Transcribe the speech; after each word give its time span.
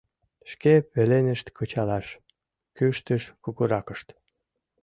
—Шке 0.51 0.73
пеленышт 0.91 1.47
кычалаш!— 1.57 2.07
кӱштыш 2.77 3.23
кугуракышт. 3.43 4.07